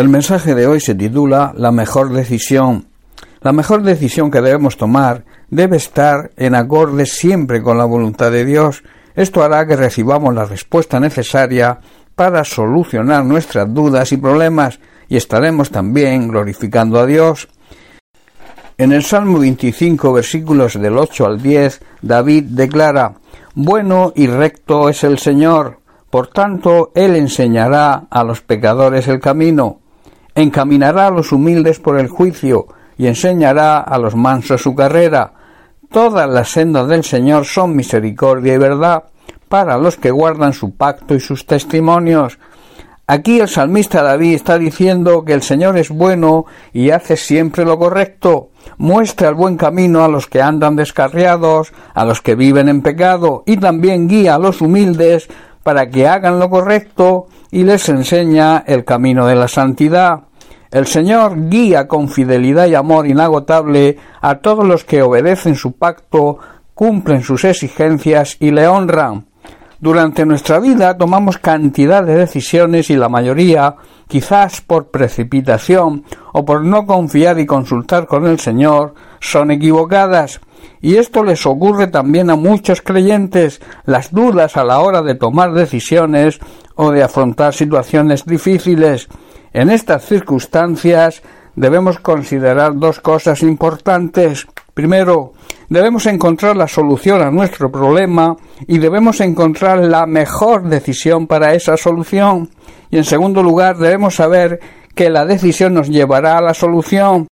[0.00, 2.86] El mensaje de hoy se titula La mejor decisión.
[3.42, 8.46] La mejor decisión que debemos tomar debe estar en acorde siempre con la voluntad de
[8.46, 8.82] Dios.
[9.14, 11.80] Esto hará que recibamos la respuesta necesaria
[12.14, 17.48] para solucionar nuestras dudas y problemas y estaremos también glorificando a Dios.
[18.78, 23.16] En el Salmo 25, versículos del 8 al 10, David declara,
[23.54, 29.79] Bueno y recto es el Señor, por tanto Él enseñará a los pecadores el camino,
[30.42, 35.32] encaminará a los humildes por el juicio, y enseñará a los mansos su carrera.
[35.90, 39.04] Todas las sendas del Señor son misericordia y verdad
[39.48, 42.38] para los que guardan su pacto y sus testimonios.
[43.08, 47.76] Aquí el salmista David está diciendo que el Señor es bueno y hace siempre lo
[47.76, 52.82] correcto, muestra el buen camino a los que andan descarriados, a los que viven en
[52.82, 55.28] pecado, y también guía a los humildes
[55.64, 60.20] para que hagan lo correcto y les enseña el camino de la santidad.
[60.70, 66.38] El Señor guía con fidelidad y amor inagotable a todos los que obedecen su pacto,
[66.74, 69.26] cumplen sus exigencias y le honran.
[69.80, 76.62] Durante nuestra vida tomamos cantidad de decisiones y la mayoría, quizás por precipitación o por
[76.62, 80.40] no confiar y consultar con el Señor, son equivocadas.
[80.80, 85.52] Y esto les ocurre también a muchos creyentes, las dudas a la hora de tomar
[85.52, 86.38] decisiones
[86.76, 89.08] o de afrontar situaciones difíciles.
[89.52, 91.22] En estas circunstancias
[91.56, 94.46] debemos considerar dos cosas importantes.
[94.74, 95.32] Primero,
[95.68, 98.36] debemos encontrar la solución a nuestro problema
[98.68, 102.50] y debemos encontrar la mejor decisión para esa solución.
[102.90, 104.60] Y en segundo lugar, debemos saber
[104.94, 107.26] que la decisión nos llevará a la solución.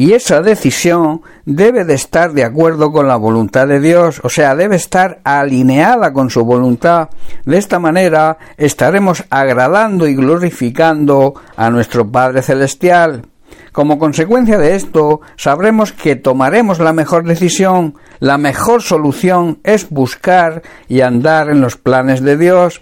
[0.00, 4.56] Y esa decisión debe de estar de acuerdo con la voluntad de Dios, o sea,
[4.56, 7.10] debe estar alineada con su voluntad.
[7.44, 13.26] De esta manera estaremos agradando y glorificando a nuestro Padre Celestial.
[13.72, 20.62] Como consecuencia de esto, sabremos que tomaremos la mejor decisión, la mejor solución es buscar
[20.88, 22.80] y andar en los planes de Dios.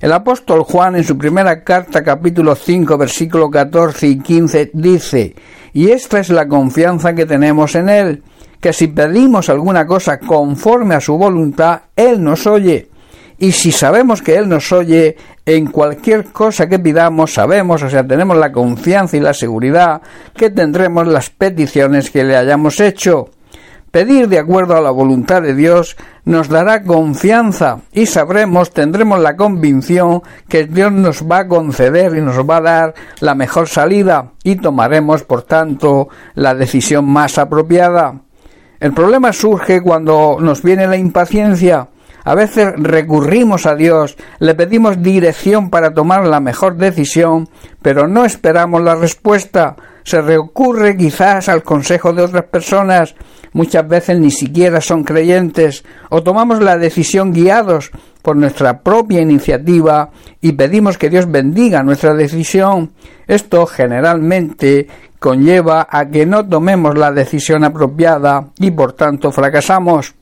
[0.00, 5.34] El apóstol Juan en su primera carta capítulo 5 versículo 14 y 15 dice,
[5.72, 8.22] y esta es la confianza que tenemos en Él,
[8.60, 12.88] que si pedimos alguna cosa conforme a su voluntad, Él nos oye.
[13.38, 18.06] Y si sabemos que Él nos oye, en cualquier cosa que pidamos, sabemos, o sea,
[18.06, 20.00] tenemos la confianza y la seguridad
[20.34, 23.30] que tendremos las peticiones que le hayamos hecho.
[23.94, 29.36] Pedir de acuerdo a la voluntad de Dios nos dará confianza y sabremos, tendremos la
[29.36, 34.32] convicción que Dios nos va a conceder y nos va a dar la mejor salida
[34.42, 38.22] y tomaremos, por tanto, la decisión más apropiada.
[38.80, 41.86] El problema surge cuando nos viene la impaciencia
[42.24, 47.48] a veces recurrimos a Dios, le pedimos dirección para tomar la mejor decisión,
[47.82, 49.76] pero no esperamos la respuesta.
[50.04, 53.14] Se recurre quizás al consejo de otras personas,
[53.52, 57.90] muchas veces ni siquiera son creyentes, o tomamos la decisión guiados
[58.22, 60.10] por nuestra propia iniciativa
[60.40, 62.92] y pedimos que Dios bendiga nuestra decisión.
[63.26, 70.14] Esto generalmente conlleva a que no tomemos la decisión apropiada y por tanto fracasamos.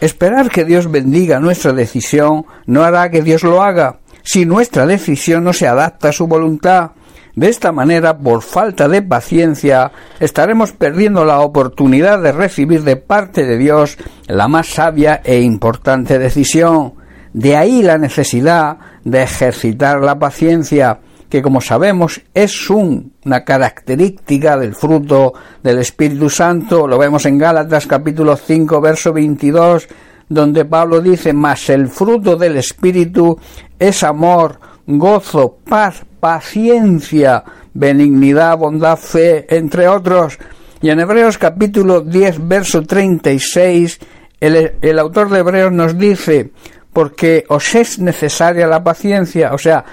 [0.00, 5.42] Esperar que Dios bendiga nuestra decisión no hará que Dios lo haga, si nuestra decisión
[5.42, 6.92] no se adapta a su voluntad.
[7.34, 13.44] De esta manera, por falta de paciencia, estaremos perdiendo la oportunidad de recibir de parte
[13.44, 16.94] de Dios la más sabia e importante decisión.
[17.32, 24.74] De ahí la necesidad de ejercitar la paciencia, que como sabemos es una característica del
[24.74, 26.86] fruto del Espíritu Santo.
[26.86, 29.88] Lo vemos en Gálatas capítulo 5 verso 22
[30.28, 33.38] donde Pablo dice, mas el fruto del Espíritu
[33.78, 40.38] es amor, gozo, paz, paciencia, benignidad, bondad, fe, entre otros.
[40.80, 43.98] Y en Hebreos capítulo 10, verso 36,
[44.40, 46.50] el, el autor de Hebreos nos dice,
[46.92, 49.84] porque os es necesaria la paciencia, o sea,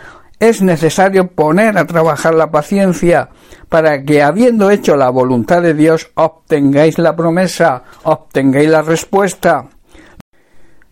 [0.50, 3.30] es necesario poner a trabajar la paciencia
[3.70, 9.66] para que, habiendo hecho la voluntad de Dios, obtengáis la promesa, obtengáis la respuesta.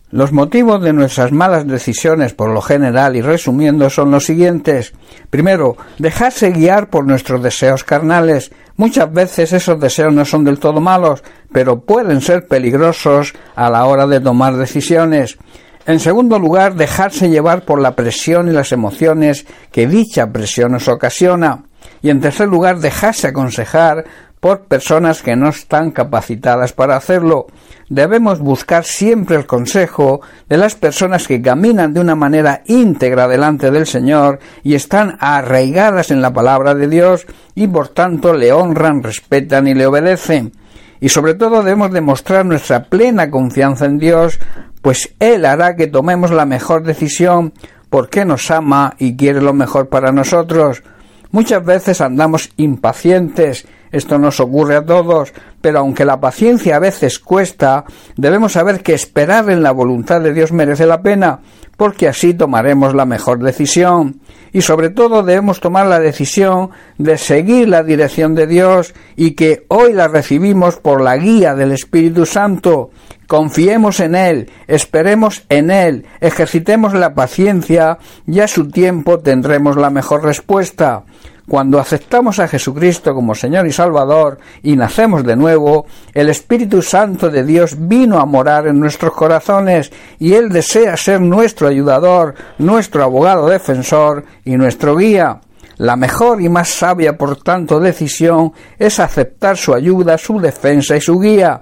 [0.09, 4.93] Los motivos de nuestras malas decisiones, por lo general y resumiendo, son los siguientes.
[5.31, 8.51] Primero, dejarse guiar por nuestros deseos carnales.
[8.77, 13.85] Muchas veces esos deseos no son del todo malos, pero pueden ser peligrosos a la
[13.85, 15.39] hora de tomar decisiones.
[15.85, 20.87] En segundo lugar, dejarse llevar por la presión y las emociones que dicha presión nos
[20.87, 21.63] ocasiona.
[22.01, 24.05] Y en tercer lugar, dejarse aconsejar
[24.39, 27.47] por personas que no están capacitadas para hacerlo.
[27.87, 30.19] Debemos buscar siempre el consejo
[30.49, 36.11] de las personas que caminan de una manera íntegra delante del Señor y están arraigadas
[36.11, 37.25] en la palabra de Dios
[37.55, 40.51] y por tanto le honran, respetan y le obedecen.
[40.99, 44.39] Y sobre todo debemos demostrar nuestra plena confianza en Dios,
[44.83, 47.53] pues Él hará que tomemos la mejor decisión
[47.89, 50.83] porque nos ama y quiere lo mejor para nosotros.
[51.31, 55.31] Muchas veces andamos impacientes, esto nos ocurre a todos,
[55.61, 57.85] pero aunque la paciencia a veces cuesta,
[58.17, 61.39] debemos saber que esperar en la voluntad de Dios merece la pena,
[61.77, 64.19] porque así tomaremos la mejor decisión.
[64.51, 69.65] Y sobre todo debemos tomar la decisión de seguir la dirección de Dios y que
[69.69, 72.91] hoy la recibimos por la guía del Espíritu Santo.
[73.33, 77.97] Confiemos en Él, esperemos en Él, ejercitemos la paciencia
[78.27, 81.01] y a su tiempo tendremos la mejor respuesta.
[81.49, 87.31] Cuando aceptamos a Jesucristo como Señor y Salvador y nacemos de nuevo, el Espíritu Santo
[87.31, 93.03] de Dios vino a morar en nuestros corazones y Él desea ser nuestro ayudador, nuestro
[93.03, 95.41] abogado defensor y nuestro guía.
[95.77, 101.01] La mejor y más sabia, por tanto, decisión es aceptar su ayuda, su defensa y
[101.01, 101.61] su guía.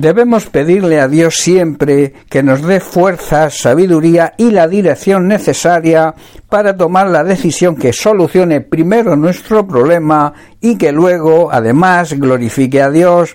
[0.00, 6.14] Debemos pedirle a Dios siempre que nos dé fuerza, sabiduría y la dirección necesaria
[6.48, 12.88] para tomar la decisión que solucione primero nuestro problema y que luego, además, glorifique a
[12.88, 13.34] Dios.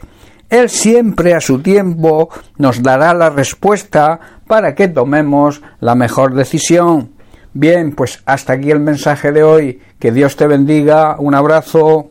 [0.49, 7.11] Él siempre a su tiempo nos dará la respuesta para que tomemos la mejor decisión.
[7.53, 9.81] Bien, pues hasta aquí el mensaje de hoy.
[9.99, 11.17] Que Dios te bendiga.
[11.19, 12.09] Un abrazo.